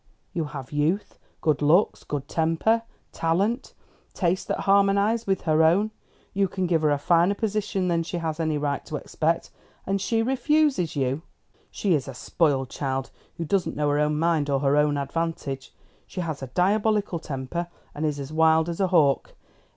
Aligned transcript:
You 0.33 0.45
have 0.45 0.71
youth, 0.71 1.19
good 1.41 1.61
looks, 1.61 2.03
good 2.03 2.27
temper, 2.27 2.81
talent, 3.11 3.75
tastes 4.15 4.45
that 4.45 4.61
harmonise 4.61 5.27
with 5.27 5.41
her 5.41 5.63
own. 5.63 5.91
You 6.33 6.47
can 6.47 6.65
give 6.65 6.81
her 6.81 6.89
a 6.89 6.97
finer 6.97 7.35
position 7.35 7.87
than 7.87 8.01
she 8.01 8.17
has 8.17 8.39
any 8.39 8.57
right 8.57 8.83
to 8.87 8.95
expect. 8.95 9.51
And 9.85 10.01
she 10.01 10.23
refuses 10.23 10.95
you. 10.95 11.21
She 11.69 11.93
is 11.93 12.07
a 12.07 12.15
spoiled 12.15 12.71
child, 12.71 13.11
who 13.37 13.45
doesn't 13.45 13.75
know 13.75 13.89
her 13.91 13.99
own 13.99 14.17
mind 14.17 14.49
or 14.49 14.61
her 14.61 14.75
own 14.75 14.97
advantage. 14.97 15.71
She 16.07 16.21
has 16.21 16.41
a 16.41 16.47
diabolical 16.47 17.19
temper, 17.19 17.67
and 17.93 18.03
is 18.03 18.19
as 18.19 18.33
wild 18.33 18.69
as 18.69 18.79
a 18.79 18.87
hawk. 18.87 19.35